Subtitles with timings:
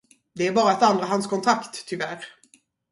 [0.35, 2.25] Det är bara ett andrahandskontrakt, tyvärr.